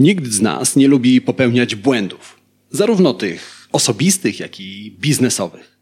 Nikt 0.00 0.26
z 0.26 0.40
nas 0.40 0.76
nie 0.76 0.88
lubi 0.88 1.20
popełniać 1.20 1.74
błędów, 1.74 2.40
zarówno 2.70 3.14
tych 3.14 3.68
osobistych, 3.72 4.40
jak 4.40 4.60
i 4.60 4.96
biznesowych. 5.00 5.78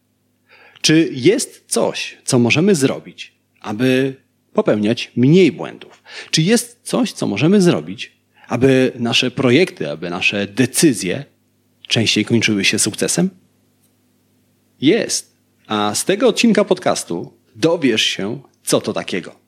Czy 0.80 1.10
jest 1.12 1.64
coś, 1.66 2.18
co 2.24 2.38
możemy 2.38 2.74
zrobić, 2.74 3.34
aby 3.60 4.16
popełniać 4.52 5.12
mniej 5.16 5.52
błędów? 5.52 6.02
Czy 6.30 6.42
jest 6.42 6.80
coś, 6.82 7.12
co 7.12 7.26
możemy 7.26 7.60
zrobić, 7.60 8.12
aby 8.48 8.92
nasze 8.98 9.30
projekty, 9.30 9.90
aby 9.90 10.10
nasze 10.10 10.46
decyzje 10.46 11.24
częściej 11.88 12.24
kończyły 12.24 12.64
się 12.64 12.78
sukcesem? 12.78 13.30
Jest. 14.80 15.36
A 15.66 15.94
z 15.94 16.04
tego 16.04 16.28
odcinka 16.28 16.64
podcastu 16.64 17.32
dowiesz 17.56 18.02
się, 18.02 18.40
co 18.62 18.80
to 18.80 18.92
takiego. 18.92 19.47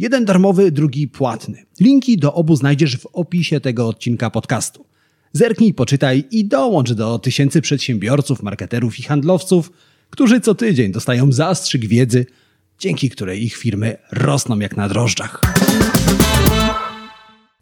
Jeden 0.00 0.24
darmowy, 0.24 0.72
drugi 0.72 1.08
płatny. 1.08 1.66
Linki 1.80 2.18
do 2.18 2.34
obu 2.34 2.56
znajdziesz 2.56 2.96
w 2.96 3.06
opisie 3.06 3.60
tego 3.60 3.88
odcinka 3.88 4.30
podcastu. 4.30 4.86
Zerknij, 5.32 5.74
poczytaj 5.74 6.24
i 6.30 6.44
dołącz 6.44 6.92
do 6.92 7.18
tysięcy 7.18 7.60
przedsiębiorców, 7.60 8.42
marketerów 8.42 8.98
i 8.98 9.02
handlowców, 9.02 9.72
którzy 10.10 10.40
co 10.40 10.54
tydzień 10.54 10.92
dostają 10.92 11.32
zastrzyk 11.32 11.86
wiedzy, 11.86 12.26
dzięki 12.78 13.10
której 13.10 13.44
ich 13.44 13.56
firmy 13.56 13.96
rosną 14.12 14.58
jak 14.58 14.76
na 14.76 14.88
drożdżach. 14.88 15.40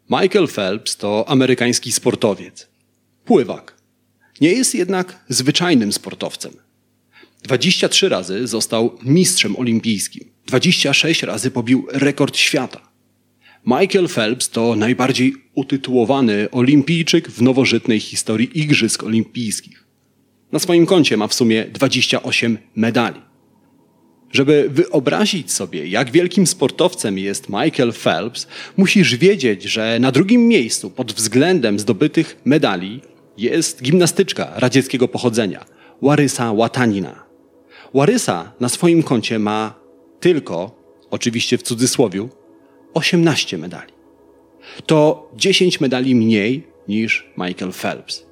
Michael 0.09 0.47
Phelps 0.47 0.97
to 0.97 1.29
amerykański 1.29 1.91
sportowiec. 1.91 2.67
Pływak. 3.25 3.75
Nie 4.41 4.49
jest 4.49 4.75
jednak 4.75 5.25
zwyczajnym 5.29 5.93
sportowcem. 5.93 6.51
23 7.43 8.09
razy 8.09 8.47
został 8.47 8.97
mistrzem 9.03 9.55
olimpijskim. 9.55 10.38
26 10.49 11.23
razy 11.23 11.51
pobił 11.51 11.87
rekord 11.91 12.37
świata. 12.37 12.81
Michael 13.65 14.07
Phelps 14.07 14.49
to 14.49 14.75
najbardziej 14.75 15.33
utytułowany 15.55 16.47
olimpijczyk 16.51 17.31
w 17.31 17.41
nowożytnej 17.41 17.99
historii 17.99 18.59
Igrzysk 18.59 19.03
Olimpijskich. 19.03 19.85
Na 20.51 20.59
swoim 20.59 20.85
koncie 20.85 21.17
ma 21.17 21.27
w 21.27 21.33
sumie 21.33 21.65
28 21.65 22.57
medali. 22.75 23.21
Żeby 24.31 24.69
wyobrazić 24.69 25.51
sobie, 25.51 25.87
jak 25.87 26.11
wielkim 26.11 26.47
sportowcem 26.47 27.17
jest 27.17 27.49
Michael 27.49 27.93
Phelps, 27.93 28.47
musisz 28.77 29.15
wiedzieć, 29.15 29.63
że 29.63 29.97
na 29.99 30.11
drugim 30.11 30.47
miejscu 30.47 30.89
pod 30.89 31.13
względem 31.13 31.79
zdobytych 31.79 32.37
medali 32.45 33.01
jest 33.37 33.83
gimnastyczka 33.83 34.51
radzieckiego 34.55 35.07
pochodzenia, 35.07 35.65
Łarysa 36.01 36.51
Łatanina. 36.51 37.23
Łarysa 37.93 38.51
na 38.59 38.69
swoim 38.69 39.03
koncie 39.03 39.39
ma 39.39 39.78
tylko, 40.19 40.75
oczywiście 41.09 41.57
w 41.57 41.63
cudzysłowiu, 41.63 42.29
18 42.93 43.57
medali. 43.57 43.93
To 44.85 45.29
10 45.35 45.81
medali 45.81 46.15
mniej 46.15 46.67
niż 46.87 47.29
Michael 47.37 47.71
Phelps. 47.71 48.25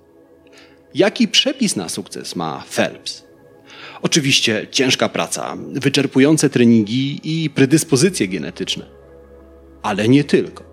Jaki 0.94 1.28
przepis 1.28 1.76
na 1.76 1.90
sukces 1.90 2.36
ma 2.36 2.64
Phelps? 2.70 3.24
Oczywiście 4.02 4.68
ciężka 4.72 5.10
praca, 5.10 5.58
wyczerpujące 5.74 6.50
treningi 6.50 7.20
i 7.24 7.50
predyspozycje 7.50 8.28
genetyczne. 8.28 8.86
Ale 9.82 10.08
nie 10.08 10.24
tylko. 10.24 10.64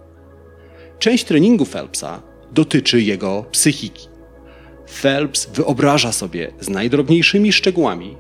Część 0.99 1.25
treningu 1.25 1.67
Phelpsa 1.67 2.23
dotyczy 2.53 3.03
jego 3.03 3.45
psychiki. 3.53 4.09
Phelps 5.01 5.47
wyobraża 5.47 6.13
sobie 6.13 6.53
z 6.61 6.69
najdrobniejszymi 6.69 7.53
szczegółami 7.53 8.17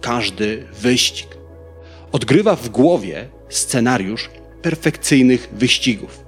każdy 0.00 0.66
wyścig. 0.80 1.39
Odgrywa 2.12 2.56
w 2.56 2.68
głowie 2.68 3.28
scenariusz 3.48 4.30
perfekcyjnych 4.62 5.48
wyścigów. 5.52 6.24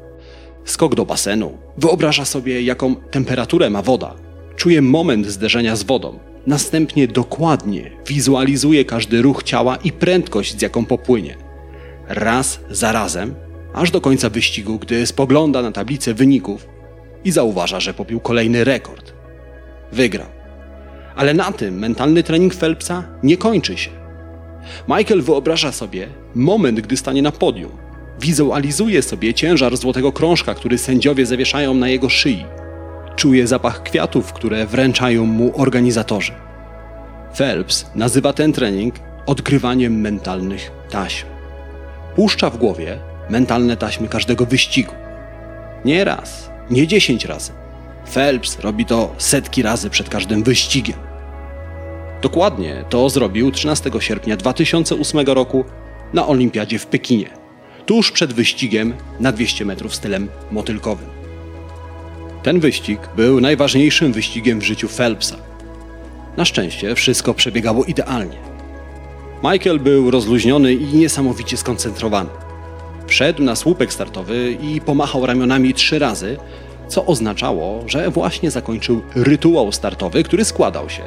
Skok 0.64 0.94
do 0.94 1.06
basenu. 1.06 1.58
Wyobraża 1.78 2.24
sobie, 2.24 2.62
jaką 2.62 2.94
temperaturę 2.94 3.70
ma 3.70 3.82
woda. 3.82 4.14
Czuje 4.56 4.82
moment 4.82 5.26
zderzenia 5.26 5.76
z 5.76 5.82
wodą. 5.82 6.18
Następnie 6.46 7.08
dokładnie 7.08 7.90
wizualizuje 8.06 8.84
każdy 8.84 9.22
ruch 9.22 9.42
ciała 9.42 9.76
i 9.76 9.92
prędkość, 9.92 10.58
z 10.58 10.62
jaką 10.62 10.84
popłynie. 10.84 11.36
Raz 12.08 12.60
za 12.70 12.92
razem, 12.92 13.34
aż 13.74 13.90
do 13.90 14.00
końca 14.00 14.30
wyścigu, 14.30 14.78
gdy 14.78 15.06
spogląda 15.06 15.62
na 15.62 15.72
tablicę 15.72 16.14
wyników 16.14 16.68
i 17.24 17.30
zauważa, 17.30 17.80
że 17.80 17.94
pobił 17.94 18.20
kolejny 18.20 18.64
rekord. 18.64 19.12
Wygrał. 19.92 20.28
Ale 21.16 21.34
na 21.34 21.52
tym 21.52 21.78
mentalny 21.78 22.22
trening 22.22 22.54
Phelpsa 22.54 23.04
nie 23.22 23.36
kończy 23.36 23.76
się. 23.76 24.01
Michael 24.88 25.22
wyobraża 25.22 25.72
sobie 25.72 26.08
moment, 26.34 26.80
gdy 26.80 26.96
stanie 26.96 27.22
na 27.22 27.32
podium. 27.32 27.70
Wizualizuje 28.20 29.02
sobie 29.02 29.34
ciężar 29.34 29.76
złotego 29.76 30.12
krążka, 30.12 30.54
który 30.54 30.78
sędziowie 30.78 31.26
zawieszają 31.26 31.74
na 31.74 31.88
jego 31.88 32.08
szyi. 32.08 32.44
Czuje 33.16 33.46
zapach 33.46 33.82
kwiatów, 33.82 34.32
które 34.32 34.66
wręczają 34.66 35.24
mu 35.24 35.60
organizatorzy. 35.60 36.32
Phelps 37.36 37.86
nazywa 37.94 38.32
ten 38.32 38.52
trening 38.52 38.94
odgrywaniem 39.26 40.00
mentalnych 40.00 40.70
taśm. 40.90 41.26
Puszcza 42.16 42.50
w 42.50 42.56
głowie 42.56 42.98
mentalne 43.30 43.76
taśmy 43.76 44.08
każdego 44.08 44.46
wyścigu. 44.46 44.92
Nie 45.84 46.04
raz, 46.04 46.50
nie 46.70 46.86
dziesięć 46.86 47.24
razy. 47.24 47.52
Phelps 48.14 48.58
robi 48.60 48.84
to 48.84 49.14
setki 49.18 49.62
razy 49.62 49.90
przed 49.90 50.08
każdym 50.08 50.42
wyścigiem. 50.42 51.11
Dokładnie 52.22 52.84
to 52.88 53.08
zrobił 53.08 53.50
13 53.50 53.90
sierpnia 53.98 54.36
2008 54.36 55.26
roku 55.26 55.64
na 56.12 56.26
Olimpiadzie 56.26 56.78
w 56.78 56.86
Pekinie, 56.86 57.30
tuż 57.86 58.12
przed 58.12 58.32
wyścigiem 58.32 58.94
na 59.20 59.32
200 59.32 59.64
metrów 59.64 59.94
stylem 59.94 60.28
motylkowym. 60.50 61.08
Ten 62.42 62.60
wyścig 62.60 63.00
był 63.16 63.40
najważniejszym 63.40 64.12
wyścigiem 64.12 64.60
w 64.60 64.64
życiu 64.64 64.88
Phelpsa. 64.88 65.36
Na 66.36 66.44
szczęście 66.44 66.94
wszystko 66.94 67.34
przebiegało 67.34 67.84
idealnie. 67.84 68.36
Michael 69.42 69.80
był 69.80 70.10
rozluźniony 70.10 70.74
i 70.74 70.94
niesamowicie 70.94 71.56
skoncentrowany. 71.56 72.30
Wszedł 73.06 73.42
na 73.42 73.56
słupek 73.56 73.92
startowy 73.92 74.56
i 74.62 74.80
pomachał 74.80 75.26
ramionami 75.26 75.74
trzy 75.74 75.98
razy, 75.98 76.36
co 76.88 77.06
oznaczało, 77.06 77.84
że 77.86 78.10
właśnie 78.10 78.50
zakończył 78.50 79.02
rytuał 79.14 79.72
startowy, 79.72 80.22
który 80.22 80.44
składał 80.44 80.90
się 80.90 81.02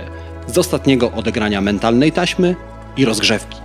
z 0.47 0.57
ostatniego 0.57 1.11
odegrania 1.11 1.61
mentalnej 1.61 2.11
taśmy 2.11 2.55
i 2.97 3.05
rozgrzewki. 3.05 3.57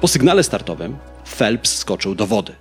Po 0.00 0.08
sygnale 0.08 0.42
startowym 0.42 0.96
Phelps 1.38 1.76
skoczył 1.76 2.14
do 2.14 2.26
wody. 2.26 2.54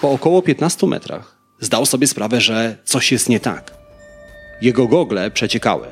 Po 0.00 0.10
około 0.10 0.42
15 0.42 0.86
metrach 0.86 1.36
zdał 1.60 1.86
sobie 1.86 2.06
sprawę, 2.06 2.40
że 2.40 2.76
coś 2.84 3.12
jest 3.12 3.28
nie 3.28 3.40
tak. 3.40 3.74
Jego 4.62 4.86
gogle 4.86 5.30
przeciekały. 5.30 5.86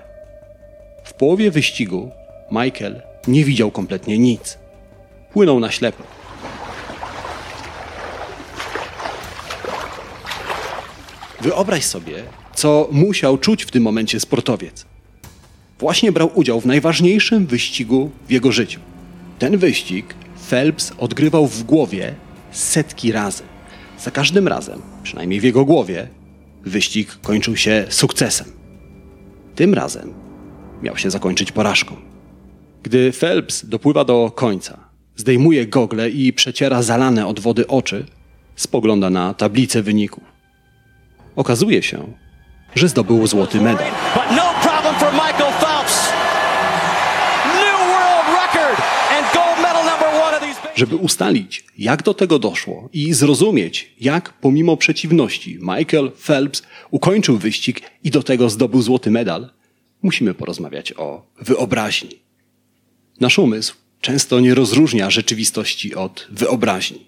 W 1.05 1.13
połowie 1.13 1.51
wyścigu 1.51 2.11
Michael 2.51 3.03
nie 3.29 3.45
widział 3.45 3.71
kompletnie 3.71 4.19
nic. 4.19 4.59
Płynął 5.33 5.61
na 5.61 5.71
ślepo. 5.71 6.03
Wyobraź 11.41 11.85
sobie, 11.85 12.23
co 12.55 12.89
musiał 12.93 13.39
czuć 13.39 13.65
w 13.65 13.71
tym 13.71 13.83
momencie 13.83 14.21
sportowiec. 14.21 14.94
Właśnie 15.85 16.13
brał 16.13 16.31
udział 16.35 16.61
w 16.61 16.67
najważniejszym 16.67 17.47
wyścigu 17.47 18.11
w 18.29 18.31
jego 18.31 18.53
życiu. 18.53 18.81
Ten 19.39 19.59
wyścig 19.59 20.15
Phelps 20.51 20.93
odgrywał 20.99 21.47
w 21.47 21.63
głowie 21.63 22.15
setki 22.51 23.13
razy. 23.13 23.43
Za 23.99 24.11
każdym 24.11 24.49
razem, 24.49 24.83
przynajmniej 25.03 25.41
w 25.41 25.45
jego 25.45 25.65
głowie, 25.65 26.09
wyścig 26.63 27.19
kończył 27.23 27.57
się 27.57 27.85
sukcesem. 27.89 28.47
Tym 29.55 29.75
razem 29.75 30.13
miał 30.83 30.97
się 30.97 31.11
zakończyć 31.11 31.53
porażką. 31.53 31.97
Gdy 32.83 33.13
Phelps 33.13 33.67
dopływa 33.67 34.05
do 34.05 34.33
końca, 34.35 34.79
zdejmuje 35.17 35.67
gogle 35.67 36.11
i 36.11 36.33
przeciera 36.33 36.83
zalane 36.83 37.27
od 37.27 37.41
wody 37.41 37.67
oczy, 37.67 38.07
spogląda 38.57 39.11
na 39.11 39.35
tablicę 39.35 39.83
wyników. 39.83 40.25
Okazuje 41.37 41.83
się, 41.83 42.13
że 42.75 42.89
zdobył 42.89 43.27
złoty 43.27 43.61
medal. 43.61 43.87
But 44.15 44.37
no 44.37 44.55
problem 44.63 44.95
for 44.95 45.13
Michael 45.13 45.53
Phelps. 45.53 45.97
New 47.47 47.79
world 47.95 48.27
record 48.41 48.79
and 49.17 49.25
gold 49.35 49.59
medal 49.67 49.85
number 49.85 50.09
one 50.27 50.35
of 50.37 50.41
these. 50.41 50.59
Żeby 50.75 50.97
ustalić, 50.97 51.65
jak 51.79 52.03
do 52.03 52.15
tego 52.15 52.39
doszło 52.39 52.89
i 52.93 53.13
zrozumieć, 53.13 53.95
jak 54.01 54.33
pomimo 54.33 54.77
przeciwności 54.77 55.59
Michael 55.61 56.11
Phelps 56.27 56.63
ukończył 56.91 57.39
wyścig 57.39 57.81
i 58.05 58.11
do 58.11 58.23
tego 58.23 58.51
zdobył 58.51 58.83
złoty 58.83 59.11
medal, 59.11 59.51
musimy 60.03 60.35
porozmawiać 60.35 60.93
o 60.93 61.27
wyobraźni. 61.41 62.19
Nasz 63.21 63.39
umysł 63.39 63.75
często 64.01 64.41
nie 64.41 64.55
rozróżnia 64.55 65.11
rzeczywistości 65.11 65.95
od 65.95 66.27
wyobraźni. 66.31 67.07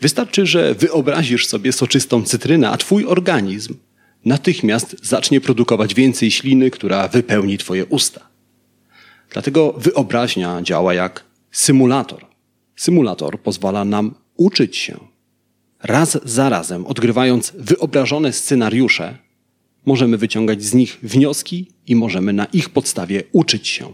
Wystarczy, 0.00 0.46
że 0.46 0.74
wyobrazisz 0.74 1.46
sobie 1.46 1.72
soczystą 1.72 2.22
cytrynę, 2.24 2.70
a 2.70 2.76
twój 2.76 3.06
organizm 3.06 3.74
natychmiast 4.24 4.96
zacznie 5.02 5.40
produkować 5.40 5.94
więcej 5.94 6.30
śliny, 6.30 6.70
która 6.70 7.08
wypełni 7.08 7.58
twoje 7.58 7.86
usta. 7.86 8.28
Dlatego 9.30 9.72
wyobraźnia 9.72 10.62
działa 10.62 10.94
jak 10.94 11.24
symulator. 11.50 12.31
Symulator 12.76 13.40
pozwala 13.40 13.84
nam 13.84 14.14
uczyć 14.36 14.76
się. 14.76 15.12
Raz 15.82 16.18
za 16.24 16.48
razem, 16.48 16.86
odgrywając 16.86 17.52
wyobrażone 17.58 18.32
scenariusze, 18.32 19.18
możemy 19.86 20.16
wyciągać 20.16 20.62
z 20.62 20.74
nich 20.74 20.98
wnioski 21.02 21.66
i 21.86 21.96
możemy 21.96 22.32
na 22.32 22.44
ich 22.44 22.68
podstawie 22.68 23.22
uczyć 23.32 23.68
się. 23.68 23.92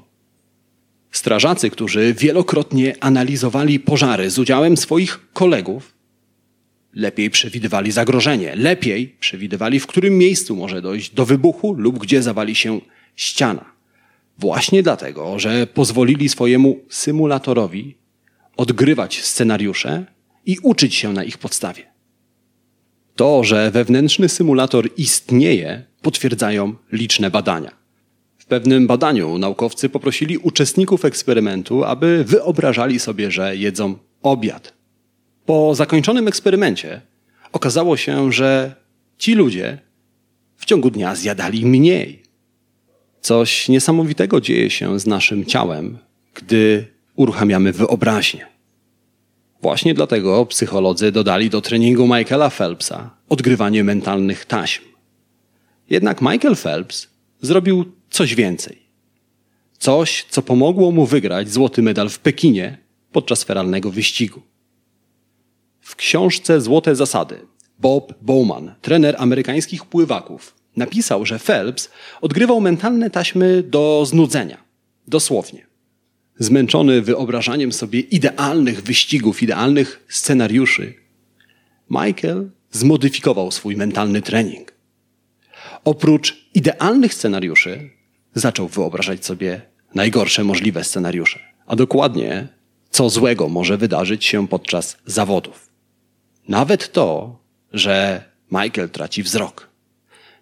Strażacy, 1.11 1.71
którzy 1.71 2.15
wielokrotnie 2.15 2.95
analizowali 3.01 3.81
pożary 3.81 4.31
z 4.31 4.39
udziałem 4.39 4.77
swoich 4.77 5.33
kolegów, 5.33 5.95
lepiej 6.95 7.31
przewidywali 7.31 7.93
zagrożenie, 7.93 8.57
lepiej 8.57 9.09
przewidywali, 9.21 9.81
w 9.81 9.87
którym 9.87 10.19
miejscu 10.19 10.57
może 10.57 10.83
dojść 10.83 11.11
do 11.11 11.27
wybuchu 11.27 11.73
lub 11.73 11.99
gdzie 11.99 12.23
zawali 12.23 12.55
się 12.55 12.81
ściana. 13.17 13.65
Właśnie 14.39 14.83
dlatego, 14.83 15.39
że 15.39 15.67
pozwolili 15.67 16.29
swojemu 16.29 16.81
symulatorowi 16.89 17.95
odgrywać 18.59 19.23
scenariusze 19.23 20.05
i 20.47 20.57
uczyć 20.63 20.95
się 20.95 21.13
na 21.13 21.25
ich 21.25 21.39
podstawie. 21.39 21.83
To, 23.17 23.45
że 23.45 23.71
wewnętrzny 23.71 24.29
symulator 24.29 24.89
istnieje, 24.97 25.85
potwierdzają 26.03 26.75
liczne 26.93 27.31
badania. 27.31 27.71
W 28.39 28.47
pewnym 28.47 28.87
badaniu 28.87 29.39
naukowcy 29.39 29.89
poprosili 29.89 30.39
uczestników 30.39 31.05
eksperymentu, 31.05 31.85
aby 31.85 32.25
wyobrażali 32.25 32.99
sobie, 32.99 33.31
że 33.31 33.57
jedzą 33.57 33.95
obiad. 34.23 34.73
Po 35.47 35.75
zakończonym 35.75 36.29
eksperymencie 36.29 37.01
okazało 37.53 37.97
się, 37.97 38.33
że 38.33 38.75
ci 39.19 39.35
ludzie 39.35 39.79
w 40.57 40.65
ciągu 40.65 40.91
dnia 40.91 41.15
zjadali 41.15 41.67
mniej. 41.67 42.23
Coś 43.21 43.69
niesamowitego 43.69 44.41
dzieje 44.41 44.71
się 44.71 45.01
z 45.01 45.07
naszym 45.07 45.45
ciałem, 45.45 45.99
gdy 46.35 46.98
uruchamiamy 47.19 47.73
wyobraźnię. 47.73 48.47
Właśnie 49.63 49.95
dlatego 49.95 50.47
psycholodzy 50.47 51.13
dodali 51.13 51.51
do 51.51 51.61
treningu 51.61 52.07
Michaela 52.07 52.51
Phelpsa 52.51 53.11
odgrywanie 53.29 53.85
mentalnych 53.85 54.45
taśm. 54.45 54.83
Jednak 55.91 56.21
Michael 56.21 56.57
Phelps 56.57 57.09
zrobił 57.41 57.85
coś 58.11 58.35
więcej. 58.35 58.79
Coś, 59.79 60.27
co 60.31 60.43
pomogło 60.43 60.91
mu 60.91 61.07
wygrać 61.07 61.51
złoty 61.51 61.83
medal 61.83 62.09
w 62.09 62.19
Pekinie 62.19 62.79
podczas 63.13 63.45
feralnego 63.45 63.91
wyścigu. 63.91 64.43
W 65.81 65.97
książce 65.97 66.61
Złote 66.61 66.97
Zasady 66.97 67.39
Bob 67.79 68.15
Bowman, 68.23 68.75
trener 68.83 69.15
amerykańskich 69.19 69.85
pływaków, 69.85 70.55
napisał, 70.77 71.27
że 71.27 71.39
Phelps 71.39 71.91
odgrywał 72.21 72.61
mentalne 72.61 73.11
taśmy 73.11 73.63
do 73.63 74.05
znudzenia. 74.07 74.65
Dosłownie. 75.09 75.68
Zmęczony 76.39 77.03
wyobrażaniem 77.03 77.73
sobie 77.73 78.01
idealnych 78.01 78.83
wyścigów, 78.83 79.43
idealnych 79.43 80.05
scenariuszy, 80.09 80.95
Michael 81.91 82.51
zmodyfikował 82.71 83.51
swój 83.51 83.77
mentalny 83.77 84.23
trening. 84.23 84.73
Oprócz 85.85 86.51
idealnych 86.55 87.15
scenariuszy, 87.15 87.91
zaczął 88.35 88.69
wyobrażać 88.69 89.25
sobie 89.25 89.61
najgorsze 89.95 90.45
możliwe 90.45 90.85
scenariusze, 90.85 91.41
a 91.67 91.77
dokładnie 91.77 92.49
co 92.91 93.11
złego 93.11 93.49
może 93.49 93.77
wydarzyć 93.77 94.25
się 94.25 94.49
podczas 94.49 94.97
zawodów. 95.07 95.69
Nawet 96.49 96.93
to, 96.93 97.39
że 97.73 98.25
Michael 98.51 98.91
traci 98.91 99.23
wzrok. 99.23 99.69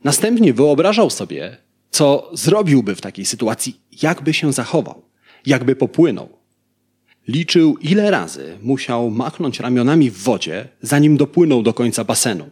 Następnie 0.04 0.52
wyobrażał 0.52 1.10
sobie, 1.10 1.56
co 1.90 2.30
zrobiłby 2.32 2.94
w 2.94 3.00
takiej 3.00 3.24
sytuacji, 3.24 3.80
jakby 4.02 4.34
się 4.34 4.52
zachował, 4.52 5.02
jakby 5.46 5.76
popłynął. 5.76 6.28
Liczył, 7.28 7.76
ile 7.80 8.10
razy 8.10 8.58
musiał 8.62 9.10
machnąć 9.10 9.60
ramionami 9.60 10.10
w 10.10 10.18
wodzie, 10.18 10.68
zanim 10.82 11.16
dopłynął 11.16 11.62
do 11.62 11.74
końca 11.74 12.04
basenu. 12.04 12.50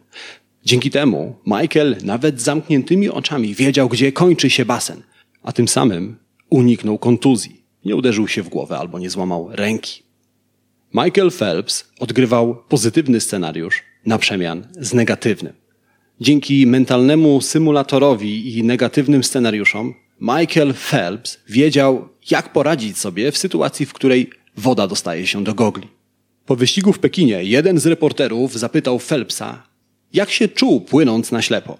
Dzięki 0.65 0.91
temu 0.91 1.37
Michael 1.47 1.97
nawet 2.05 2.41
z 2.41 2.45
zamkniętymi 2.45 3.09
oczami 3.09 3.55
wiedział, 3.55 3.89
gdzie 3.89 4.13
kończy 4.13 4.51
się 4.51 4.65
basen, 4.65 5.03
a 5.43 5.53
tym 5.53 5.69
samym 5.69 6.17
uniknął 6.51 6.99
kontuzji. 6.99 7.65
Nie 7.85 7.97
uderzył 7.97 8.29
się 8.29 8.43
w 8.43 8.49
głowę 8.49 8.79
albo 8.79 8.99
nie 8.99 9.11
złamał 9.11 9.49
ręki. 9.53 10.03
Michael 10.95 11.31
Phelps 11.31 11.91
odgrywał 12.01 12.57
pozytywny 12.69 13.21
scenariusz 13.21 13.83
na 14.07 14.19
przemian 14.19 14.67
z 14.81 14.95
negatywnym. 14.95 15.53
Dzięki 16.21 16.67
mentalnemu 16.67 17.41
symulatorowi 17.41 18.59
i 18.59 18.65
negatywnym 18.65 19.25
scenariuszom 19.25 19.95
Michael 20.25 20.75
Phelps 20.75 21.39
wiedział, 21.49 22.09
jak 22.31 22.53
poradzić 22.53 22.99
sobie 22.99 23.33
w 23.33 23.39
sytuacji, 23.39 23.87
w 23.87 23.93
której 23.93 24.31
woda 24.57 24.87
dostaje 24.87 25.27
się 25.27 25.45
do 25.45 25.55
gogli. 25.55 25.89
Po 26.47 26.57
wyścigu 26.57 26.93
w 26.93 26.99
Pekinie 26.99 27.45
jeden 27.45 27.79
z 27.79 27.87
reporterów 27.87 28.59
zapytał 28.59 28.99
Phelpsa, 28.99 29.63
jak 30.13 30.31
się 30.31 30.49
czuł 30.49 30.81
płynąc 30.81 31.33
na 31.33 31.43
ślepo. 31.43 31.79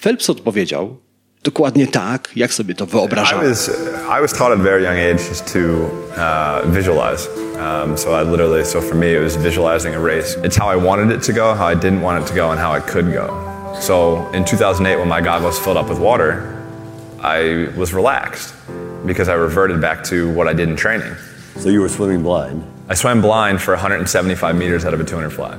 Phelps 0.00 0.30
odpowiedział, 0.30 0.96
dokładnie 1.44 1.86
tak, 1.86 2.30
jak 2.36 2.54
sobie 2.54 2.74
to 2.74 2.86
wyobrażał. 2.86 3.44
I 3.44 3.48
was, 3.48 3.70
I 4.18 4.20
was 4.20 4.32
taught 4.32 4.52
at 4.52 4.60
a 4.60 4.62
very 4.62 4.82
young 4.82 4.96
age 4.96 5.28
just 5.30 5.52
to 5.52 5.58
uh, 5.58 6.74
visualize. 6.74 7.28
Um, 7.28 7.98
so 7.98 8.22
I 8.22 8.30
literally, 8.30 8.64
so 8.64 8.80
for 8.80 8.96
me, 8.96 9.06
it 9.06 9.22
was 9.22 9.36
visualizing 9.36 9.94
a 9.94 10.00
race. 10.00 10.38
It's 10.44 10.56
how 10.56 10.78
I 10.78 10.86
wanted 10.86 11.18
it 11.18 11.26
to 11.26 11.32
go, 11.32 11.54
how 11.54 11.72
I 11.72 11.76
didn't 11.76 12.02
want 12.02 12.22
it 12.22 12.28
to 12.28 12.34
go, 12.34 12.50
and 12.50 12.60
how 12.60 12.76
it 12.76 12.92
could 12.92 13.12
go. 13.12 13.28
So 13.80 14.26
in 14.32 14.44
2008, 14.44 14.98
when 14.98 15.08
my 15.08 15.20
goggles 15.20 15.58
filled 15.58 15.76
up 15.76 15.88
with 15.88 16.00
water, 16.00 16.57
I 17.22 17.68
was 17.76 17.92
relaxed 17.92 18.54
because 19.06 19.28
I 19.28 19.34
reverted 19.34 19.80
back 19.80 20.04
to 20.04 20.32
what 20.34 20.46
I 20.46 20.54
did 20.54 20.68
in 20.68 20.76
training. 20.76 21.16
So 21.56 21.68
you 21.68 21.80
were 21.80 21.88
swimming 21.88 22.22
blind. 22.22 22.62
I 22.88 22.94
swam 22.94 23.20
blind 23.20 23.60
for 23.60 23.74
175 23.74 24.56
meters 24.56 24.84
out 24.84 24.94
of 24.94 25.00
a 25.00 25.04
200 25.04 25.30
fly. 25.30 25.56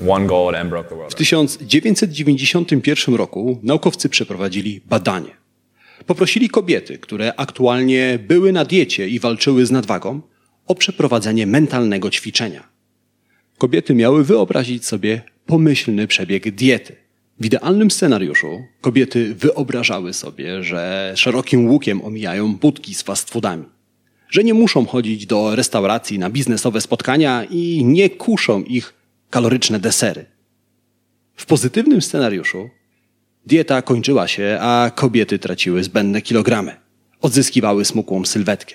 One 0.00 0.26
gold 0.26 0.54
and 0.54 0.70
broke 0.70 0.88
the 0.88 0.94
world. 0.94 1.12
W 1.12 1.16
1991 1.16 3.16
roku 3.16 3.58
naukowcy 3.62 4.08
przeprowadzili 4.08 4.80
badanie. 4.86 5.30
Poprosili 6.06 6.48
kobiety, 6.48 6.98
które 6.98 7.34
aktualnie 7.36 8.18
były 8.18 8.52
na 8.52 8.64
diecie 8.64 9.08
i 9.08 9.18
walczyły 9.18 9.66
z 9.66 9.70
nadwagą, 9.70 10.20
o 10.66 10.74
przeprowadzenie 10.74 11.46
mentalnego 11.46 12.10
ćwiczenia. 12.10 12.68
Kobiety 13.58 13.94
miały 13.94 14.24
wyobrazić 14.24 14.86
sobie 14.86 15.22
pomyślny 15.46 16.06
przebieg 16.06 16.50
diety. 16.50 17.03
W 17.40 17.44
idealnym 17.44 17.90
scenariuszu 17.90 18.64
kobiety 18.80 19.34
wyobrażały 19.34 20.12
sobie, 20.12 20.64
że 20.64 21.12
szerokim 21.16 21.70
łukiem 21.70 22.02
omijają 22.02 22.56
budki 22.56 22.94
z 22.94 23.02
fast 23.02 23.30
foodami, 23.30 23.64
że 24.30 24.44
nie 24.44 24.54
muszą 24.54 24.86
chodzić 24.86 25.26
do 25.26 25.56
restauracji 25.56 26.18
na 26.18 26.30
biznesowe 26.30 26.80
spotkania 26.80 27.44
i 27.44 27.84
nie 27.84 28.10
kuszą 28.10 28.62
ich 28.62 28.94
kaloryczne 29.30 29.80
desery. 29.80 30.26
W 31.34 31.46
pozytywnym 31.46 32.02
scenariuszu 32.02 32.70
dieta 33.46 33.82
kończyła 33.82 34.28
się, 34.28 34.58
a 34.60 34.90
kobiety 34.94 35.38
traciły 35.38 35.84
zbędne 35.84 36.22
kilogramy, 36.22 36.76
odzyskiwały 37.20 37.84
smukłą 37.84 38.24
sylwetkę. 38.24 38.74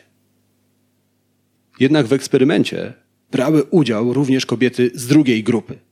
Jednak 1.80 2.08
w 2.08 2.14
eksperymencie 2.14 2.94
brały 3.32 3.64
udział 3.64 4.14
również 4.14 4.46
kobiety 4.46 4.92
z 4.94 5.08
drugiej 5.08 5.44
grupy. 5.44 5.89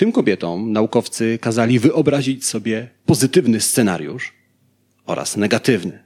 Tym 0.00 0.12
kobietom 0.12 0.72
naukowcy 0.72 1.38
kazali 1.40 1.78
wyobrazić 1.78 2.46
sobie 2.46 2.88
pozytywny 3.06 3.60
scenariusz 3.60 4.32
oraz 5.06 5.36
negatywny. 5.36 6.04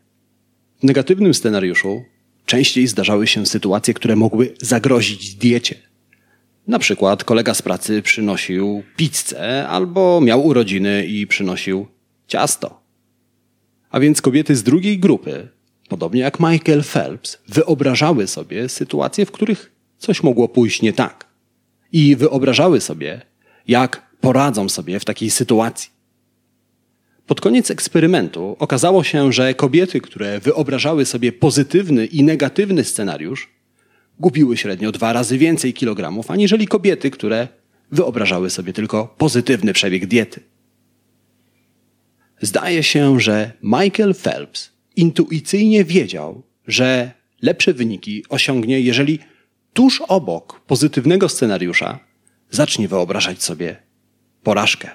W 0.81 0.85
negatywnym 0.85 1.35
scenariuszu 1.35 2.05
częściej 2.47 2.87
zdarzały 2.87 3.27
się 3.27 3.47
sytuacje, 3.47 3.95
które 3.95 4.17
mogły 4.17 4.55
zagrozić 4.63 5.35
diecie. 5.35 5.75
Na 6.67 6.79
przykład 6.79 7.25
kolega 7.25 7.55
z 7.55 7.63
pracy 7.63 8.03
przynosił 8.03 8.83
pizzę 8.97 9.69
albo 9.69 10.21
miał 10.21 10.47
urodziny 10.47 11.07
i 11.07 11.27
przynosił 11.27 11.87
ciasto. 12.27 12.81
A 13.91 14.01
więc 14.01 14.23
kobiety 14.23 14.57
z 14.57 14.63
drugiej 14.63 14.99
grupy 14.99 15.49
podobnie 15.89 16.21
jak 16.21 16.41
Michael 16.41 16.83
Phelps, 16.83 17.39
wyobrażały 17.49 18.27
sobie 18.27 18.69
sytuacje, 18.69 19.27
w 19.27 19.31
których 19.31 19.73
coś 19.99 20.23
mogło 20.23 20.49
pójść 20.49 20.83
nie 20.83 20.93
tak. 20.93 21.29
I 21.93 22.17
wyobrażały 22.17 22.81
sobie, 22.81 23.34
jak 23.69 24.07
poradzą 24.21 24.69
sobie 24.69 25.01
w 25.01 25.05
takiej 25.05 25.31
sytuacji. 25.31 25.91
Pod 27.27 27.41
koniec 27.41 27.71
eksperymentu 27.71 28.57
okazało 28.59 29.05
się, 29.05 29.33
że 29.33 29.55
kobiety, 29.55 30.01
które 30.01 30.41
wyobrażały 30.41 31.05
sobie 31.07 31.33
pozytywny 31.33 32.07
i 32.07 32.23
negatywny 32.25 32.85
scenariusz, 32.85 33.49
gubiły 34.21 34.57
średnio 34.57 34.93
dwa 34.93 35.13
razy 35.13 35.39
więcej 35.39 35.73
kilogramów 35.73 36.31
aniżeli 36.31 36.67
kobiety, 36.67 37.11
które 37.11 37.49
wyobrażały 37.91 38.51
sobie 38.51 38.73
tylko 38.73 39.15
pozytywny 39.19 39.73
przebieg 39.73 40.07
diety. 40.07 40.41
Zdaje 42.41 42.83
się, 42.83 43.21
że 43.21 43.53
Michael 43.63 44.15
Phelps 44.15 44.71
intuicyjnie 44.97 45.85
wiedział, 45.85 46.43
że 46.67 47.13
lepsze 47.43 47.75
wyniki 47.75 48.25
osiągnie, 48.29 48.81
jeżeli 48.81 49.19
tuż 49.73 50.01
obok 50.01 50.61
pozytywnego 50.61 51.29
scenariusza 51.29 51.99
zacznie 52.51 52.89
wyobrażać 52.89 53.43
sobie 53.43 53.77
porażkę. 54.43 54.91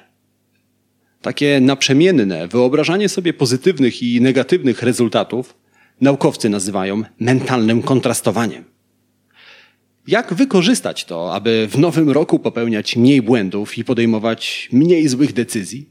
Takie 1.22 1.60
naprzemienne 1.62 2.48
wyobrażanie 2.48 3.10
sobie 3.10 3.34
pozytywnych 3.34 4.03
i 4.03 4.22
negatywnych 4.22 4.84
rezultatów 4.84 5.56
naukowcy 6.01 6.50
nazywają 6.50 7.03
mentalnym 7.20 7.82
kontrastowaniem. 7.82 8.63
Jak 10.08 10.34
wykorzystać 10.34 11.06
to, 11.06 11.34
aby 11.34 11.68
w 11.72 11.79
nowym 11.79 12.10
roku 12.10 12.39
popełniać 12.39 12.96
mniej 12.96 13.22
błędów 13.22 13.77
i 13.77 13.84
podejmować 13.84 14.70
mniej 14.72 15.08
złych 15.08 15.34
decyzji? 15.34 15.89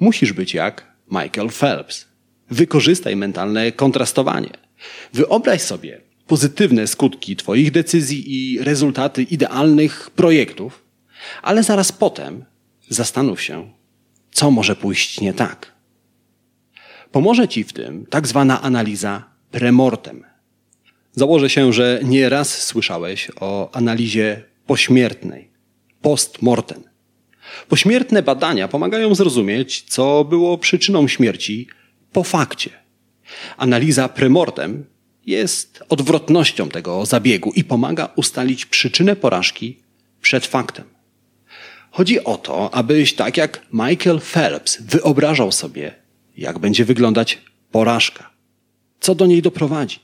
Musisz 0.00 0.32
być 0.32 0.54
jak 0.54 0.94
Michael 1.10 1.50
Phelps. 1.50 2.08
Wykorzystaj 2.50 3.16
mentalne 3.16 3.72
kontrastowanie. 3.72 4.50
Wyobraź 5.12 5.62
sobie 5.62 6.00
pozytywne 6.26 6.86
skutki 6.86 7.36
Twoich 7.36 7.70
decyzji 7.70 8.24
i 8.26 8.58
rezultaty 8.58 9.22
idealnych 9.22 10.10
projektów, 10.10 10.84
ale 11.42 11.62
zaraz 11.62 11.92
potem 11.92 12.44
zastanów 12.88 13.42
się, 13.42 13.70
co 14.32 14.50
może 14.50 14.76
pójść 14.76 15.20
nie 15.20 15.34
tak. 15.34 15.72
Pomoże 17.12 17.48
Ci 17.48 17.64
w 17.64 17.72
tym 17.72 18.06
tak 18.06 18.26
zwana 18.28 18.62
analiza 18.62 19.24
premortem. 19.50 20.24
Założę 21.12 21.50
się, 21.50 21.72
że 21.72 22.00
nie 22.04 22.28
raz 22.28 22.62
słyszałeś 22.62 23.30
o 23.40 23.70
analizie 23.72 24.42
pośmiertnej, 24.66 25.50
postmortem. 26.02 26.82
Pośmiertne 27.68 28.22
badania 28.22 28.68
pomagają 28.68 29.14
zrozumieć, 29.14 29.82
co 29.82 30.24
było 30.24 30.58
przyczyną 30.58 31.08
śmierci 31.08 31.68
po 32.12 32.24
fakcie. 32.24 32.70
Analiza 33.56 34.08
premortem 34.08 34.84
jest 35.26 35.84
odwrotnością 35.88 36.68
tego 36.68 37.06
zabiegu 37.06 37.52
i 37.52 37.64
pomaga 37.64 38.08
ustalić 38.16 38.66
przyczynę 38.66 39.16
porażki 39.16 39.78
przed 40.20 40.46
faktem. 40.46 40.84
Chodzi 41.90 42.24
o 42.24 42.36
to, 42.36 42.74
abyś 42.74 43.14
tak 43.14 43.36
jak 43.36 43.66
Michael 43.72 44.20
Phelps 44.20 44.82
wyobrażał 44.82 45.52
sobie, 45.52 45.94
jak 46.36 46.58
będzie 46.58 46.84
wyglądać 46.84 47.38
porażka, 47.70 48.30
co 49.00 49.14
do 49.14 49.26
niej 49.26 49.42
doprowadzi. 49.42 49.98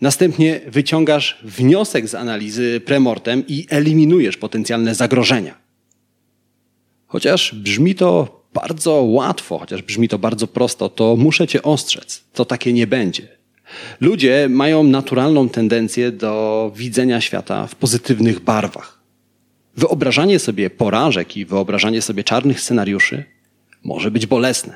Następnie 0.00 0.60
wyciągasz 0.66 1.38
wniosek 1.42 2.08
z 2.08 2.14
analizy 2.14 2.80
premortem 2.84 3.44
i 3.48 3.66
eliminujesz 3.70 4.36
potencjalne 4.36 4.94
zagrożenia. 4.94 5.54
Chociaż 7.06 7.54
brzmi 7.54 7.94
to 7.94 8.42
bardzo 8.54 8.92
łatwo, 8.92 9.58
chociaż 9.58 9.82
brzmi 9.82 10.08
to 10.08 10.18
bardzo 10.18 10.46
prosto, 10.46 10.88
to 10.88 11.16
muszę 11.16 11.46
cię 11.46 11.62
ostrzec, 11.62 12.24
to 12.32 12.44
takie 12.44 12.72
nie 12.72 12.86
będzie. 12.86 13.37
Ludzie 14.00 14.46
mają 14.50 14.84
naturalną 14.84 15.48
tendencję 15.48 16.12
do 16.12 16.72
widzenia 16.76 17.20
świata 17.20 17.66
w 17.66 17.74
pozytywnych 17.74 18.40
barwach. 18.40 18.98
Wyobrażanie 19.76 20.38
sobie 20.38 20.70
porażek 20.70 21.36
i 21.36 21.44
wyobrażanie 21.44 22.02
sobie 22.02 22.24
czarnych 22.24 22.60
scenariuszy 22.60 23.24
może 23.84 24.10
być 24.10 24.26
bolesne. 24.26 24.74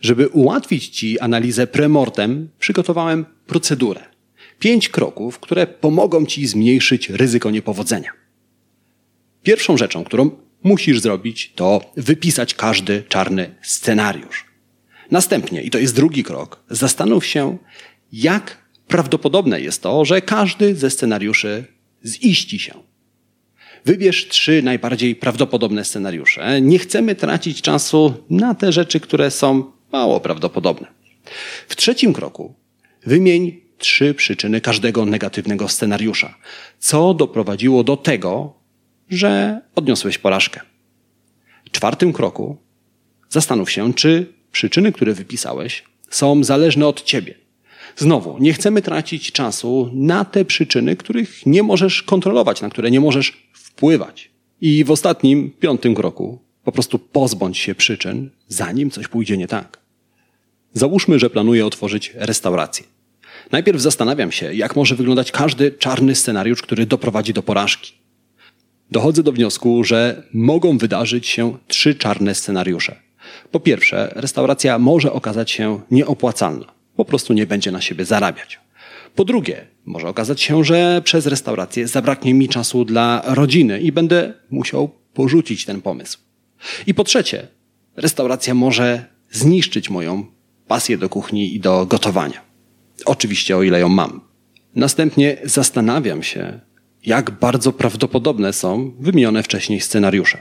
Żeby 0.00 0.28
ułatwić 0.28 0.88
Ci 0.88 1.18
analizę 1.20 1.66
premortem, 1.66 2.48
przygotowałem 2.58 3.26
procedurę. 3.46 4.00
Pięć 4.58 4.88
kroków, 4.88 5.38
które 5.38 5.66
pomogą 5.66 6.26
Ci 6.26 6.46
zmniejszyć 6.46 7.10
ryzyko 7.10 7.50
niepowodzenia. 7.50 8.10
Pierwszą 9.42 9.76
rzeczą, 9.76 10.04
którą 10.04 10.30
musisz 10.62 11.00
zrobić, 11.00 11.52
to 11.54 11.92
wypisać 11.96 12.54
każdy 12.54 13.02
czarny 13.08 13.54
scenariusz. 13.62 14.47
Następnie, 15.10 15.62
i 15.62 15.70
to 15.70 15.78
jest 15.78 15.96
drugi 15.96 16.24
krok, 16.24 16.62
zastanów 16.70 17.26
się, 17.26 17.58
jak 18.12 18.68
prawdopodobne 18.88 19.60
jest 19.60 19.82
to, 19.82 20.04
że 20.04 20.20
każdy 20.20 20.74
ze 20.74 20.90
scenariuszy 20.90 21.64
ziści 22.06 22.58
się. 22.58 22.74
Wybierz 23.84 24.28
trzy 24.28 24.62
najbardziej 24.62 25.16
prawdopodobne 25.16 25.84
scenariusze. 25.84 26.60
Nie 26.60 26.78
chcemy 26.78 27.14
tracić 27.14 27.62
czasu 27.62 28.14
na 28.30 28.54
te 28.54 28.72
rzeczy, 28.72 29.00
które 29.00 29.30
są 29.30 29.72
mało 29.92 30.20
prawdopodobne. 30.20 30.86
W 31.68 31.76
trzecim 31.76 32.12
kroku 32.12 32.54
wymień 33.06 33.60
trzy 33.78 34.14
przyczyny 34.14 34.60
każdego 34.60 35.06
negatywnego 35.06 35.68
scenariusza. 35.68 36.34
Co 36.78 37.14
doprowadziło 37.14 37.84
do 37.84 37.96
tego, 37.96 38.54
że 39.10 39.60
odniosłeś 39.74 40.18
porażkę? 40.18 40.60
W 41.64 41.70
czwartym 41.70 42.12
kroku 42.12 42.56
zastanów 43.28 43.70
się, 43.70 43.94
czy 43.94 44.37
przyczyny, 44.52 44.92
które 44.92 45.14
wypisałeś, 45.14 45.84
są 46.10 46.44
zależne 46.44 46.86
od 46.86 47.02
ciebie. 47.02 47.34
Znowu, 47.96 48.38
nie 48.40 48.52
chcemy 48.52 48.82
tracić 48.82 49.32
czasu 49.32 49.90
na 49.92 50.24
te 50.24 50.44
przyczyny, 50.44 50.96
których 50.96 51.46
nie 51.46 51.62
możesz 51.62 52.02
kontrolować, 52.02 52.60
na 52.60 52.70
które 52.70 52.90
nie 52.90 53.00
możesz 53.00 53.50
wpływać. 53.52 54.30
I 54.60 54.84
w 54.84 54.90
ostatnim, 54.90 55.50
piątym 55.50 55.94
kroku, 55.94 56.38
po 56.64 56.72
prostu 56.72 56.98
pozbądź 56.98 57.58
się 57.58 57.74
przyczyn, 57.74 58.30
zanim 58.48 58.90
coś 58.90 59.08
pójdzie 59.08 59.36
nie 59.36 59.48
tak. 59.48 59.78
Załóżmy, 60.72 61.18
że 61.18 61.30
planuję 61.30 61.66
otworzyć 61.66 62.12
restaurację. 62.14 62.84
Najpierw 63.52 63.80
zastanawiam 63.80 64.32
się, 64.32 64.54
jak 64.54 64.76
może 64.76 64.94
wyglądać 64.94 65.32
każdy 65.32 65.70
czarny 65.70 66.14
scenariusz, 66.14 66.62
który 66.62 66.86
doprowadzi 66.86 67.32
do 67.32 67.42
porażki. 67.42 67.92
Dochodzę 68.90 69.22
do 69.22 69.32
wniosku, 69.32 69.84
że 69.84 70.22
mogą 70.32 70.78
wydarzyć 70.78 71.26
się 71.26 71.58
trzy 71.68 71.94
czarne 71.94 72.34
scenariusze. 72.34 73.07
Po 73.50 73.60
pierwsze, 73.60 74.12
restauracja 74.16 74.78
może 74.78 75.12
okazać 75.12 75.50
się 75.50 75.80
nieopłacalna, 75.90 76.66
po 76.96 77.04
prostu 77.04 77.32
nie 77.32 77.46
będzie 77.46 77.70
na 77.70 77.80
siebie 77.80 78.04
zarabiać. 78.04 78.60
Po 79.14 79.24
drugie, 79.24 79.66
może 79.84 80.08
okazać 80.08 80.40
się, 80.40 80.64
że 80.64 81.02
przez 81.04 81.26
restaurację 81.26 81.88
zabraknie 81.88 82.34
mi 82.34 82.48
czasu 82.48 82.84
dla 82.84 83.22
rodziny 83.26 83.80
i 83.80 83.92
będę 83.92 84.34
musiał 84.50 84.90
porzucić 85.14 85.64
ten 85.64 85.82
pomysł. 85.82 86.18
I 86.86 86.94
po 86.94 87.04
trzecie, 87.04 87.48
restauracja 87.96 88.54
może 88.54 89.04
zniszczyć 89.30 89.90
moją 89.90 90.26
pasję 90.66 90.98
do 90.98 91.08
kuchni 91.08 91.54
i 91.54 91.60
do 91.60 91.86
gotowania. 91.86 92.40
Oczywiście, 93.04 93.56
o 93.56 93.62
ile 93.62 93.80
ją 93.80 93.88
mam. 93.88 94.20
Następnie 94.74 95.36
zastanawiam 95.44 96.22
się, 96.22 96.60
jak 97.06 97.30
bardzo 97.30 97.72
prawdopodobne 97.72 98.52
są 98.52 98.92
wymienione 99.00 99.42
wcześniej 99.42 99.80
scenariusze. 99.80 100.38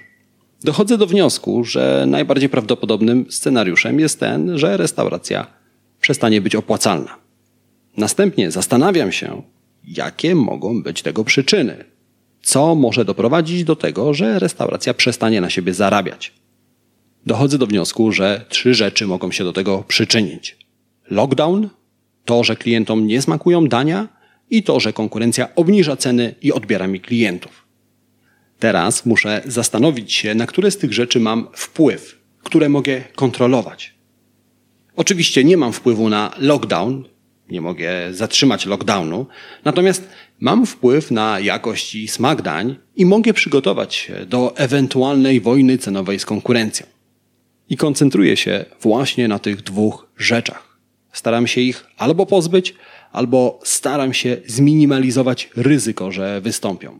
Dochodzę 0.64 0.98
do 0.98 1.08
wniosku, 1.08 1.64
że 1.64 2.06
najbardziej 2.08 2.50
prawdopodobnym 2.50 3.26
scenariuszem 3.30 4.00
jest 4.00 4.20
ten, 4.20 4.58
że 4.58 4.78
restauracja 4.78 5.48
przestanie 6.02 6.42
być 6.42 6.56
opłacalna. 6.56 7.18
Następnie 7.98 8.52
zastanawiam 8.52 9.12
się, 9.12 9.42
jakie 9.84 10.36
mogą 10.36 10.84
być 10.84 11.02
tego 11.02 11.24
przyczyny. 11.24 11.84
Co 12.42 12.76
może 12.76 13.06
doprowadzić 13.06 13.64
do 13.64 13.76
tego, 13.76 14.14
że 14.14 14.40
restauracja 14.40 14.94
przestanie 14.94 15.42
na 15.42 15.50
siebie 15.50 15.74
zarabiać? 15.74 16.34
Dochodzę 17.26 17.58
do 17.58 17.68
wniosku, 17.68 18.12
że 18.12 18.46
trzy 18.50 18.74
rzeczy 18.74 19.08
mogą 19.08 19.32
się 19.32 19.44
do 19.44 19.54
tego 19.54 19.84
przyczynić. 19.88 20.58
Lockdown, 21.10 21.70
to, 22.26 22.44
że 22.44 22.56
klientom 22.56 23.08
nie 23.08 23.22
smakują 23.22 23.68
dania 23.68 24.08
i 24.50 24.64
to, 24.64 24.80
że 24.80 24.94
konkurencja 24.94 25.56
obniża 25.56 25.96
ceny 25.96 26.36
i 26.42 26.54
odbiera 26.54 26.88
mi 26.88 27.00
klientów. 27.00 27.67
Teraz 28.60 29.06
muszę 29.06 29.42
zastanowić 29.46 30.14
się, 30.14 30.36
na 30.36 30.48
które 30.48 30.72
z 30.72 30.78
tych 30.78 30.94
rzeczy 30.94 31.20
mam 31.20 31.48
wpływ, 31.54 32.22
które 32.44 32.70
mogę 32.70 33.02
kontrolować. 33.16 33.94
Oczywiście 34.96 35.44
nie 35.44 35.58
mam 35.58 35.74
wpływu 35.74 36.10
na 36.10 36.32
lockdown, 36.38 37.04
nie 37.50 37.62
mogę 37.62 37.90
zatrzymać 38.14 38.66
lockdownu, 38.66 39.26
natomiast 39.66 40.10
mam 40.40 40.66
wpływ 40.66 41.12
na 41.12 41.40
jakość 41.40 41.96
i 41.96 42.08
smak 42.08 42.42
dań 42.42 42.76
i 42.96 43.06
mogę 43.06 43.34
przygotować 43.34 43.96
się 43.96 44.26
do 44.26 44.58
ewentualnej 44.58 45.42
wojny 45.42 45.78
cenowej 45.78 46.20
z 46.20 46.26
konkurencją. 46.26 46.86
I 47.70 47.78
koncentruję 47.78 48.38
się 48.38 48.66
właśnie 48.82 49.28
na 49.28 49.40
tych 49.40 49.62
dwóch 49.62 50.08
rzeczach. 50.18 50.78
Staram 51.12 51.48
się 51.48 51.62
ich 51.62 51.86
albo 51.98 52.26
pozbyć, 52.26 52.76
albo 53.12 53.60
staram 53.64 54.14
się 54.14 54.38
zminimalizować 54.46 55.50
ryzyko, 55.56 56.12
że 56.12 56.42
wystąpią. 56.42 57.00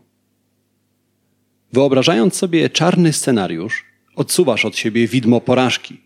Wyobrażając 1.72 2.34
sobie 2.34 2.70
czarny 2.70 3.12
scenariusz, 3.12 3.84
odsuwasz 4.16 4.64
od 4.64 4.76
siebie 4.76 5.08
widmo 5.08 5.40
porażki. 5.40 6.00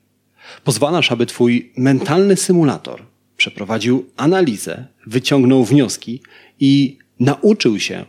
Pozwalasz, 0.64 1.12
aby 1.12 1.26
twój 1.26 1.72
mentalny 1.76 2.36
symulator 2.36 3.02
przeprowadził 3.36 4.10
analizę, 4.16 4.86
wyciągnął 5.06 5.64
wnioski 5.64 6.22
i 6.60 6.98
nauczył 7.20 7.78
się, 7.78 8.04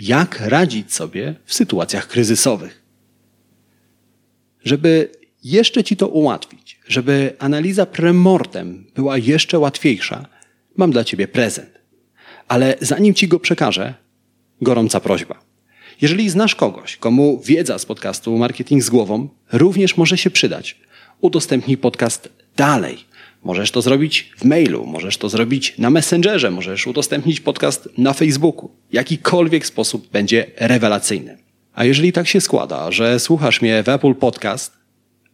jak 0.00 0.40
radzić 0.40 0.94
sobie 0.94 1.34
w 1.44 1.54
sytuacjach 1.54 2.08
kryzysowych. 2.08 2.82
Żeby 4.64 5.12
jeszcze 5.44 5.84
ci 5.84 5.96
to 5.96 6.08
ułatwić, 6.08 6.80
żeby 6.86 7.36
analiza 7.38 7.86
premortem 7.86 8.86
była 8.94 9.18
jeszcze 9.18 9.58
łatwiejsza, 9.58 10.26
mam 10.76 10.90
dla 10.90 11.04
ciebie 11.04 11.28
prezent. 11.28 11.78
Ale 12.48 12.76
zanim 12.80 13.14
ci 13.14 13.28
go 13.28 13.40
przekażę, 13.40 13.94
gorąca 14.60 15.00
prośba. 15.00 15.47
Jeżeli 16.00 16.30
znasz 16.30 16.54
kogoś, 16.54 16.96
komu 16.96 17.40
wiedza 17.44 17.78
z 17.78 17.86
podcastu 17.86 18.38
Marketing 18.38 18.82
z 18.82 18.90
głową 18.90 19.28
również 19.52 19.96
może 19.96 20.18
się 20.18 20.30
przydać, 20.30 20.76
udostępnij 21.20 21.76
podcast 21.76 22.28
dalej. 22.56 22.98
Możesz 23.44 23.70
to 23.70 23.82
zrobić 23.82 24.32
w 24.36 24.44
mailu, 24.44 24.86
możesz 24.86 25.16
to 25.16 25.28
zrobić 25.28 25.74
na 25.78 25.90
Messengerze, 25.90 26.50
możesz 26.50 26.86
udostępnić 26.86 27.40
podcast 27.40 27.88
na 27.98 28.12
Facebooku. 28.12 28.70
Jakikolwiek 28.92 29.66
sposób 29.66 30.10
będzie 30.10 30.46
rewelacyjny. 30.56 31.38
A 31.74 31.84
jeżeli 31.84 32.12
tak 32.12 32.28
się 32.28 32.40
składa, 32.40 32.92
że 32.92 33.20
słuchasz 33.20 33.62
mnie 33.62 33.82
w 33.82 33.88
Apple 33.88 34.14
Podcast, 34.14 34.72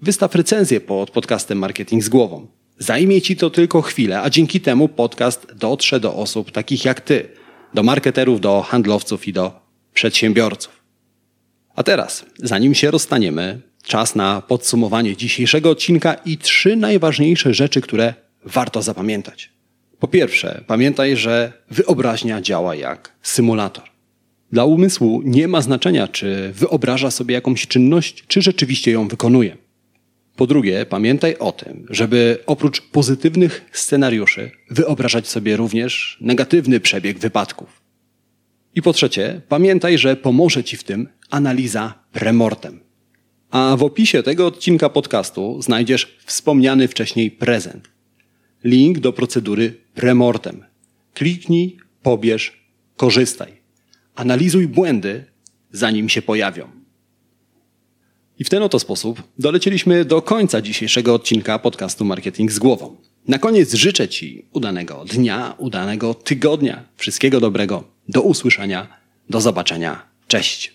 wystaw 0.02 0.34
recenzję 0.34 0.80
pod 0.80 1.10
podcastem 1.10 1.58
Marketing 1.58 2.04
z 2.04 2.08
głową. 2.08 2.46
Zajmie 2.78 3.22
ci 3.22 3.36
to 3.36 3.50
tylko 3.50 3.82
chwilę, 3.82 4.22
a 4.22 4.30
dzięki 4.30 4.60
temu 4.60 4.88
podcast 4.88 5.46
dotrze 5.54 6.00
do 6.00 6.14
osób 6.14 6.50
takich 6.50 6.84
jak 6.84 7.00
ty, 7.00 7.28
do 7.74 7.82
marketerów, 7.82 8.40
do 8.40 8.62
handlowców 8.62 9.28
i 9.28 9.32
do 9.32 9.63
przedsiębiorców. 9.94 10.84
A 11.76 11.82
teraz, 11.82 12.26
zanim 12.38 12.74
się 12.74 12.90
rozstaniemy, 12.90 13.60
czas 13.82 14.14
na 14.14 14.40
podsumowanie 14.40 15.16
dzisiejszego 15.16 15.70
odcinka 15.70 16.14
i 16.14 16.38
trzy 16.38 16.76
najważniejsze 16.76 17.54
rzeczy, 17.54 17.80
które 17.80 18.14
warto 18.44 18.82
zapamiętać. 18.82 19.50
Po 19.98 20.08
pierwsze, 20.08 20.64
pamiętaj, 20.66 21.16
że 21.16 21.52
wyobraźnia 21.70 22.40
działa 22.40 22.74
jak 22.74 23.12
symulator. 23.22 23.84
Dla 24.52 24.64
umysłu 24.64 25.22
nie 25.24 25.48
ma 25.48 25.60
znaczenia, 25.62 26.08
czy 26.08 26.52
wyobraża 26.54 27.10
sobie 27.10 27.34
jakąś 27.34 27.66
czynność, 27.66 28.24
czy 28.26 28.42
rzeczywiście 28.42 28.90
ją 28.90 29.08
wykonuje. 29.08 29.56
Po 30.36 30.46
drugie, 30.46 30.86
pamiętaj 30.86 31.36
o 31.38 31.52
tym, 31.52 31.86
żeby 31.90 32.38
oprócz 32.46 32.80
pozytywnych 32.80 33.64
scenariuszy 33.72 34.50
wyobrażać 34.70 35.28
sobie 35.28 35.56
również 35.56 36.18
negatywny 36.20 36.80
przebieg 36.80 37.18
wypadków. 37.18 37.83
I 38.74 38.82
po 38.82 38.92
trzecie, 38.92 39.40
pamiętaj, 39.48 39.98
że 39.98 40.16
pomoże 40.16 40.64
Ci 40.64 40.76
w 40.76 40.84
tym 40.84 41.08
analiza 41.30 41.94
premortem. 42.12 42.80
A 43.50 43.76
w 43.76 43.82
opisie 43.82 44.22
tego 44.22 44.46
odcinka 44.46 44.88
podcastu 44.88 45.62
znajdziesz 45.62 46.18
wspomniany 46.24 46.88
wcześniej 46.88 47.30
prezent. 47.30 47.88
Link 48.64 48.98
do 48.98 49.12
procedury 49.12 49.74
premortem. 49.94 50.64
Kliknij, 51.14 51.78
pobierz, 52.02 52.64
korzystaj. 52.96 53.52
Analizuj 54.14 54.68
błędy, 54.68 55.24
zanim 55.72 56.08
się 56.08 56.22
pojawią. 56.22 56.68
I 58.38 58.44
w 58.44 58.50
ten 58.50 58.62
oto 58.62 58.78
sposób 58.78 59.22
dolecieliśmy 59.38 60.04
do 60.04 60.22
końca 60.22 60.62
dzisiejszego 60.62 61.14
odcinka 61.14 61.58
podcastu 61.58 62.04
Marketing 62.04 62.52
z 62.52 62.58
głową. 62.58 62.96
Na 63.28 63.38
koniec 63.38 63.74
życzę 63.74 64.08
Ci 64.08 64.44
udanego 64.52 65.04
dnia, 65.04 65.54
udanego 65.58 66.14
tygodnia, 66.14 66.84
wszystkiego 66.96 67.40
dobrego, 67.40 67.84
do 68.08 68.22
usłyszenia, 68.22 68.86
do 69.30 69.40
zobaczenia. 69.40 70.02
Cześć! 70.28 70.74